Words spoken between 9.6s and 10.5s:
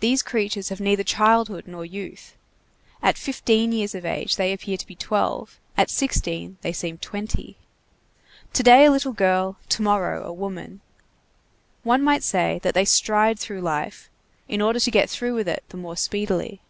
to morrow a